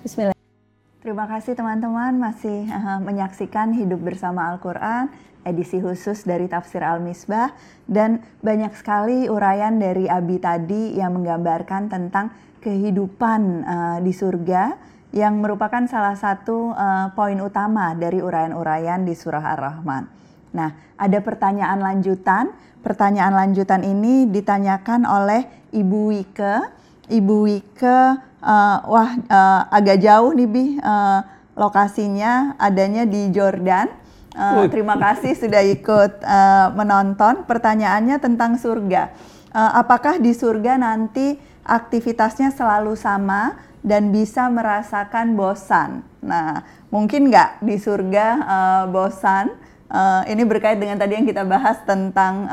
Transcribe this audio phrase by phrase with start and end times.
[0.00, 0.32] Bismillah.
[1.04, 5.12] Terima kasih teman-teman masih uh, menyaksikan Hidup Bersama Al-Quran
[5.44, 7.52] edisi khusus dari Tafsir Al-Misbah
[7.84, 12.32] dan banyak sekali uraian dari Abi tadi yang menggambarkan tentang
[12.64, 14.72] kehidupan uh, di surga
[15.12, 20.08] yang merupakan salah satu uh, poin utama dari uraian-uraian di surah Ar-Rahman.
[20.56, 22.56] Nah, ada pertanyaan lanjutan.
[22.80, 25.44] Pertanyaan lanjutan ini ditanyakan oleh
[25.76, 26.79] Ibu Wike.
[27.10, 27.98] Ibu Wike,
[28.40, 31.20] uh, wah uh, agak jauh nih Bi, uh,
[31.58, 33.90] lokasinya adanya di Jordan.
[34.30, 37.42] Uh, terima kasih sudah ikut uh, menonton.
[37.50, 39.10] Pertanyaannya tentang surga.
[39.50, 41.34] Uh, apakah di surga nanti
[41.66, 46.06] aktivitasnya selalu sama dan bisa merasakan bosan?
[46.22, 46.62] Nah,
[46.94, 49.50] mungkin nggak di surga uh, bosan?
[49.90, 52.46] Uh, ini berkait dengan tadi yang kita bahas tentang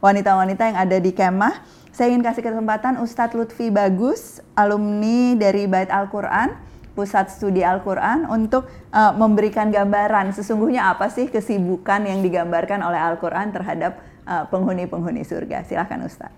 [0.00, 1.60] wanita-wanita uh, yang ada di kemah.
[1.98, 6.54] Saya ingin kasih kesempatan Ustadz Lutfi Bagus, alumni dari Bait Al-Quran
[6.94, 13.50] Pusat Studi Al-Quran untuk uh, memberikan gambaran sesungguhnya apa sih kesibukan yang digambarkan oleh Al-Quran
[13.50, 13.98] terhadap
[14.30, 15.66] uh, penghuni-penghuni surga.
[15.66, 16.30] Silahkan Ustaz.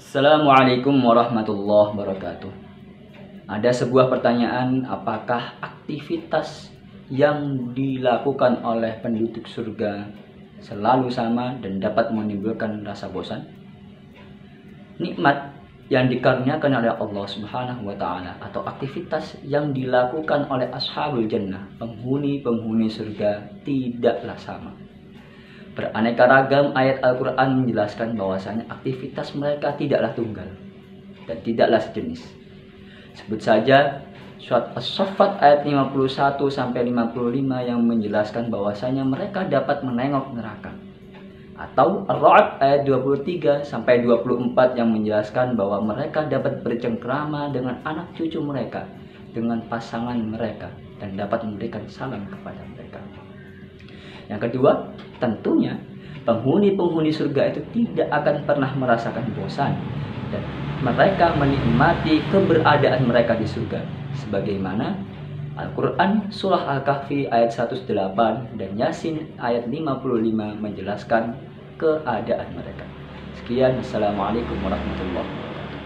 [0.00, 2.52] Assalamualaikum warahmatullahi wabarakatuh.
[3.44, 6.72] Ada sebuah pertanyaan, apakah aktivitas
[7.12, 10.08] yang dilakukan oleh penduduk surga
[10.64, 13.58] selalu sama dan dapat menimbulkan rasa bosan?
[14.98, 15.54] Nikmat
[15.88, 22.90] yang dikaruniakan oleh Allah Subhanahu wa taala atau aktivitas yang dilakukan oleh ashabul jannah, penghuni-penghuni
[22.90, 24.74] surga tidaklah sama.
[25.78, 30.50] Beraneka ragam ayat Al-Qur'an menjelaskan bahwasanya aktivitas mereka tidaklah tunggal
[31.30, 32.26] dan tidaklah sejenis.
[33.14, 34.02] Sebut saja
[34.42, 40.87] surat As-Saffat ayat 51 sampai 55 yang menjelaskan bahwasanya mereka dapat menengok neraka
[41.58, 48.38] atau Ar-Ra'd ayat 23 sampai 24 yang menjelaskan bahwa mereka dapat bercengkrama dengan anak cucu
[48.38, 48.86] mereka,
[49.34, 50.70] dengan pasangan mereka
[51.02, 53.02] dan dapat memberikan salam kepada mereka.
[54.30, 55.74] Yang kedua, tentunya
[56.22, 59.74] penghuni-penghuni surga itu tidak akan pernah merasakan bosan
[60.30, 60.42] dan
[60.84, 63.82] mereka menikmati keberadaan mereka di surga
[64.14, 64.94] sebagaimana
[65.58, 67.90] Al-Quran Surah Al-Kahfi ayat 108
[68.54, 71.34] dan Yasin ayat 55 menjelaskan
[71.74, 72.86] keadaan mereka.
[73.42, 75.78] Sekian, Assalamualaikum warahmatullahi wabarakatuh.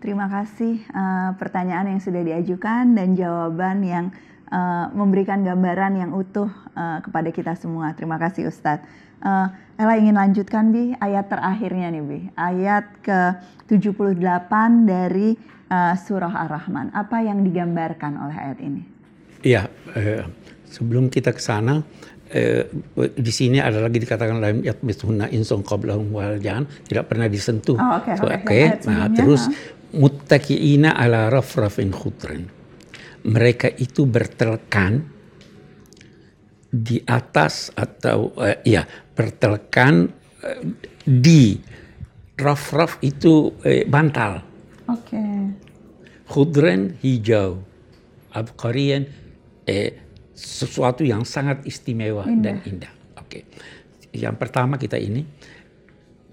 [0.00, 4.06] Terima kasih uh, pertanyaan yang sudah diajukan dan jawaban yang
[4.48, 7.92] uh, memberikan gambaran yang utuh uh, kepada kita semua.
[7.92, 8.88] Terima kasih Ustadz.
[9.20, 12.20] Uh, Ella ingin lanjutkan Bi ayat terakhirnya nih Bi.
[12.32, 14.52] Ayat ke-78
[14.88, 15.36] dari
[15.68, 16.96] uh, surah Ar-Rahman.
[16.96, 18.91] Apa yang digambarkan oleh ayat ini?
[19.42, 19.66] Iya,
[19.98, 20.22] eh,
[20.70, 21.82] sebelum kita ke sana
[22.32, 22.64] eh,
[22.96, 27.76] di sini ada lagi dikatakan lain yatmithunna insun qablahum wal jan tidak pernah disentuh.
[27.76, 28.64] Oh, Oke, okay, so, okay.
[28.88, 29.50] nah terus
[29.92, 32.48] muttaqiina ala rafrafin khudran.
[33.22, 35.06] Mereka itu bertelekan
[36.72, 40.08] di atas atau eh, ya bertelekan
[40.40, 40.60] eh,
[41.04, 41.60] di
[42.40, 44.40] rafraf itu eh, bantal.
[44.88, 45.12] Oke.
[45.12, 45.36] Okay.
[46.32, 47.60] Khudran hijau,
[48.32, 49.04] abqarian
[49.66, 50.02] eh,
[50.32, 52.42] sesuatu yang sangat istimewa indah.
[52.42, 52.92] dan indah.
[53.20, 53.46] Oke.
[54.12, 55.24] Yang pertama kita ini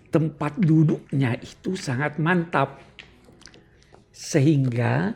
[0.10, 2.82] tempat duduknya itu sangat mantap.
[4.12, 5.16] Sehingga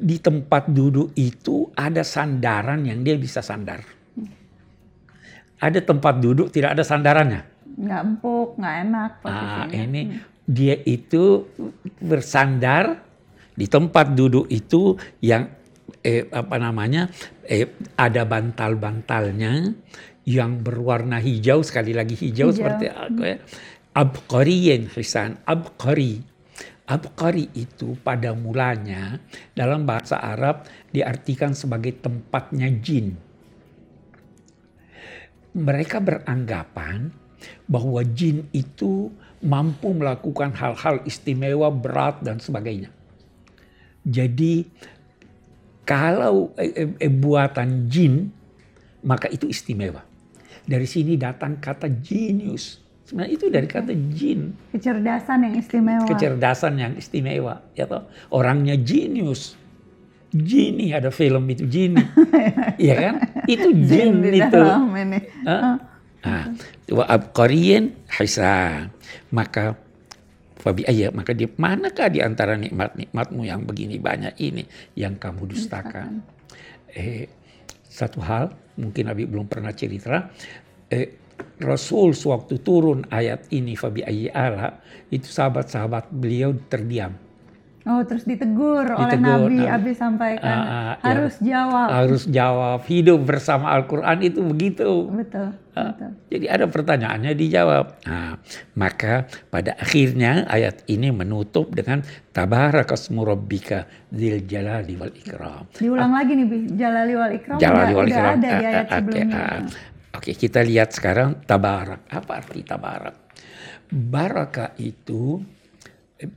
[0.00, 3.84] di tempat duduk itu ada sandaran yang dia bisa sandar.
[5.60, 7.44] Ada tempat duduk tidak ada sandarannya.
[7.76, 9.10] Nggak empuk, nggak enak.
[9.28, 10.20] Ah, ini hmm.
[10.48, 11.44] dia itu
[12.00, 13.04] bersandar
[13.52, 15.52] di tempat duduk itu yang
[16.04, 17.08] eh, apa namanya
[17.44, 19.74] eh, ada bantal-bantalnya
[20.28, 22.56] yang berwarna hijau sekali lagi hijau, hijau.
[22.56, 23.38] seperti aku ya.
[23.90, 26.22] Abqariyin hisan abqari.
[26.90, 29.22] Abqari itu pada mulanya
[29.54, 33.14] dalam bahasa Arab diartikan sebagai tempatnya jin.
[35.54, 37.10] Mereka beranggapan
[37.66, 39.10] bahwa jin itu
[39.42, 42.92] mampu melakukan hal-hal istimewa, berat dan sebagainya.
[44.06, 44.66] Jadi
[45.90, 48.30] kalau eh, eh, eh, buatan jin,
[49.02, 50.06] maka itu istimewa.
[50.62, 52.78] Dari sini datang kata genius.
[53.02, 54.54] Sebenarnya itu dari kata jin.
[54.70, 56.06] Kecerdasan yang istimewa.
[56.06, 57.58] Kecerdasan yang istimewa.
[57.74, 58.06] Ya toh?
[58.30, 59.58] Orangnya genius.
[60.30, 61.98] Gini ada film itu Gini.
[62.78, 63.14] Iya kan?
[63.50, 64.62] Itu jin, jin itu.
[64.94, 65.18] Ini.
[65.42, 65.74] Huh?
[66.22, 66.44] Nah,
[66.94, 68.94] wa abqariyin hisan.
[69.34, 69.74] Maka
[70.60, 76.20] Fabi ayat maka di manakah di antara nikmat-nikmatmu yang begini banyak ini yang kamu dustakan?
[76.92, 77.24] Eh,
[77.88, 80.28] satu hal mungkin Nabi belum pernah cerita.
[80.92, 81.16] Eh,
[81.64, 84.68] Rasul sewaktu turun ayat ini Fabi ayat ala
[85.08, 87.16] itu sahabat-sahabat beliau terdiam.
[87.90, 91.88] Oh, terus ditegur, ditegur oleh Nabi nah, Abi sampaikan uh, uh, harus ya, jawab.
[91.90, 92.78] Harus jawab.
[92.86, 95.10] Hidup bersama Al-Qur'an itu begitu.
[95.10, 96.10] Betul, uh, betul.
[96.30, 97.86] Jadi ada pertanyaannya dijawab.
[98.06, 98.38] Nah,
[98.78, 105.66] maka pada akhirnya ayat ini menutup dengan tabarakasmu rabbika dzil jalali wal ikram.
[105.74, 106.58] Diulang uh, lagi nih, Bi.
[106.78, 107.58] Jalali wal ikram.
[107.58, 108.34] Jalali wal ikram.
[108.38, 109.42] Ada di ayat sebelumnya.
[109.66, 112.06] Uh, Oke, kita lihat sekarang tabarak.
[112.06, 113.34] Apa arti tabarak?
[113.90, 115.42] Baraka itu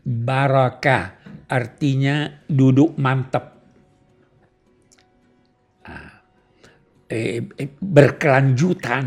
[0.02, 3.46] baraka artinya duduk mantap.
[5.88, 6.12] Nah,
[7.10, 9.06] eh, eh, berkelanjutan.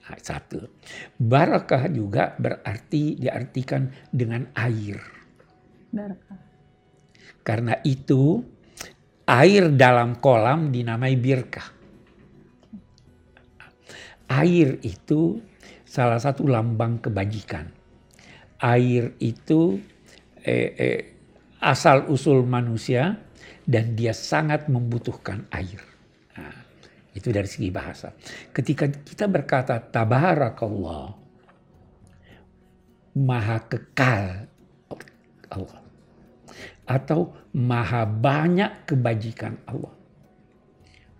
[0.00, 0.58] Nah, satu.
[1.16, 4.98] Barakah juga berarti diartikan dengan air.
[5.90, 6.38] Barakah.
[7.40, 8.42] Karena itu
[9.30, 11.78] air dalam kolam dinamai birkah.
[14.30, 15.42] Air itu
[15.82, 17.66] salah satu lambang kebajikan.
[18.62, 19.82] Air itu
[20.44, 21.00] eh, eh,
[21.60, 23.16] asal usul manusia
[23.64, 25.80] dan dia sangat membutuhkan air.
[26.36, 26.56] Nah,
[27.12, 28.12] itu dari segi bahasa.
[28.50, 31.14] Ketika kita berkata tabarakallah,
[33.20, 34.46] maha kekal
[35.50, 35.82] Allah
[36.86, 40.00] atau maha banyak kebajikan Allah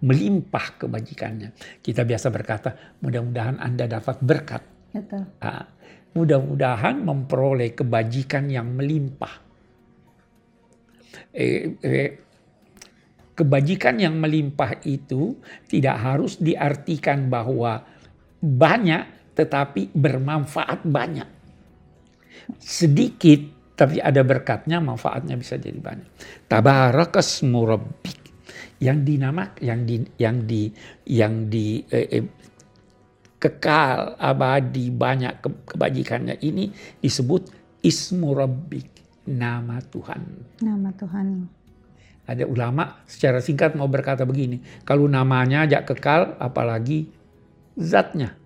[0.00, 1.52] melimpah kebajikannya.
[1.84, 4.62] Kita biasa berkata, mudah-mudahan Anda dapat berkat.
[5.44, 5.64] Nah,
[6.14, 9.34] mudah-mudahan memperoleh kebajikan yang melimpah.
[11.30, 12.10] Eh, eh,
[13.34, 15.38] kebajikan yang melimpah itu
[15.70, 17.80] tidak harus diartikan bahwa
[18.42, 21.28] banyak tetapi bermanfaat banyak.
[22.58, 26.08] Sedikit tapi ada berkatnya, manfaatnya bisa jadi banyak.
[26.44, 28.20] Tabarakas murabbik
[28.80, 30.68] yang dinamak yang di yang di
[31.08, 32.24] yang di eh, eh,
[33.40, 36.36] kekal abadi banyak ke, kebajikannya.
[36.38, 36.70] Ini
[37.00, 37.48] disebut
[37.80, 38.86] ismu rabbik
[39.26, 40.22] nama Tuhan.
[40.60, 41.28] Nama Tuhan.
[42.30, 47.10] Ada ulama secara singkat mau berkata begini kalau namanya ajak kekal apalagi
[47.74, 48.36] zatnya.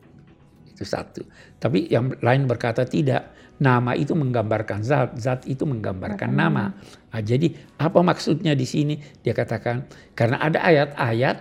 [0.70, 1.26] Itu satu.
[1.58, 3.34] Tapi yang lain berkata tidak.
[3.54, 6.74] Nama itu menggambarkan zat, zat itu menggambarkan Bahkan nama.
[7.14, 8.98] Nah, jadi apa maksudnya di sini?
[9.22, 9.86] Dia katakan
[10.18, 11.36] karena ada ayat-ayat,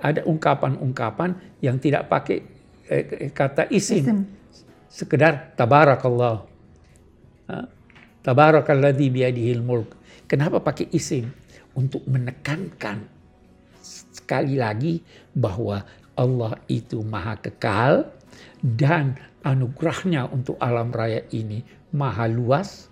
[0.00, 2.51] ada ungkapan-ungkapan yang tidak pakai
[2.92, 4.04] eh, kata isim.
[4.04, 4.18] isim.
[4.92, 6.44] Sekedar tabarakallah.
[8.22, 9.96] Tabarakalladzi biyadihil mulk.
[10.28, 11.32] Kenapa pakai isim?
[11.72, 13.08] Untuk menekankan
[14.12, 15.00] sekali lagi
[15.32, 15.82] bahwa
[16.14, 18.12] Allah itu maha kekal
[18.60, 22.86] dan anugerahnya untuk alam raya ini maha luas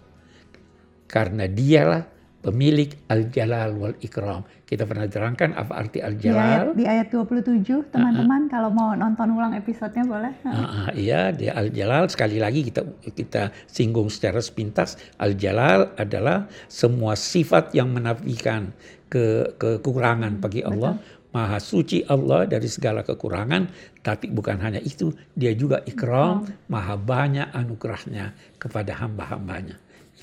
[1.07, 2.09] karena dialah
[2.41, 4.45] pemilik al-jalal wal ikram.
[4.65, 6.73] Kita pernah terangkan apa arti al-jalal.
[6.77, 8.53] Di ayat, di ayat 27 teman-teman uh -huh.
[8.53, 10.33] kalau mau nonton ulang episodenya boleh.
[10.45, 10.53] Uh.
[10.53, 12.83] Uh, iya, di al-jalal sekali lagi kita
[13.13, 18.73] kita singgung secara sepintas al-jalal adalah semua sifat yang menafikan
[19.11, 20.97] ke kekurangan bagi Allah.
[20.97, 23.71] Betul Maha suci Allah dari segala kekurangan,
[24.03, 29.79] tapi bukan hanya itu, dia juga ikram, maha banyak anugerahnya kepada hamba-hambanya.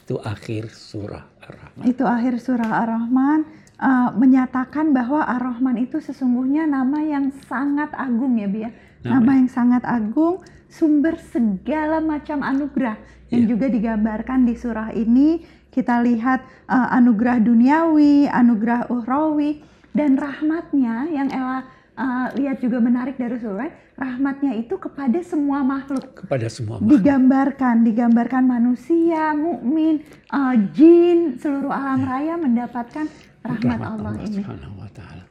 [0.08, 1.84] Itu akhir surah Ar-Rahman.
[1.84, 3.44] Itu akhir surah Ar-Rahman
[3.76, 8.64] uh, menyatakan bahwa Ar-Rahman itu sesungguhnya nama yang sangat agung ya Bia.
[8.64, 8.70] Ya?
[9.04, 10.40] Nama, nama yang sangat agung,
[10.72, 12.96] sumber segala macam anugerah
[13.36, 13.52] yang yeah.
[13.52, 15.44] juga digambarkan di surah ini.
[15.76, 16.40] Kita lihat
[16.72, 19.60] uh, anugerah duniawi, anugerah uhrawi,
[19.92, 26.24] dan rahmatnya yang Ella uh, lihat juga menarik dari surat, rahmatnya itu kepada semua makhluk.
[26.24, 27.02] Kepada semua makhluk.
[27.02, 33.10] Digambarkan, digambarkan manusia, mukmin, uh, jin, seluruh alam raya mendapatkan
[33.42, 34.46] rahmat, Allah, Allah ini.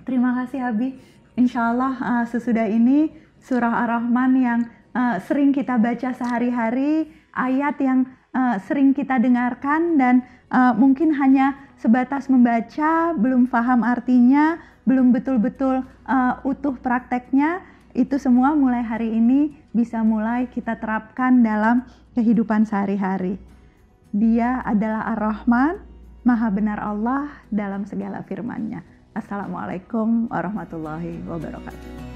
[0.02, 0.98] Terima kasih Abi.
[1.38, 4.60] Insya Allah uh, sesudah ini surah Ar-Rahman yang
[4.96, 11.54] uh, sering kita baca sehari-hari, ayat yang uh, sering kita dengarkan dan uh, mungkin hanya
[11.76, 14.56] sebatas membaca, belum paham artinya,
[14.86, 17.60] belum betul-betul uh, utuh prakteknya,
[17.92, 23.36] itu semua mulai hari ini bisa mulai kita terapkan dalam kehidupan sehari-hari.
[24.14, 25.82] Dia adalah Ar-Rahman,
[26.24, 28.80] Maha benar Allah dalam segala firman-Nya.
[29.12, 32.15] Assalamualaikum warahmatullahi wabarakatuh.